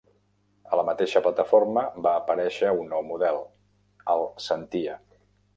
A 0.71 0.79
la 0.79 0.85
mateixa 0.87 1.21
plataforma 1.27 1.83
va 2.07 2.15
aparèixer 2.23 2.71
un 2.81 2.89
nou 2.97 3.07
model, 3.13 3.39
el 4.15 4.29
Sentia. 4.51 4.99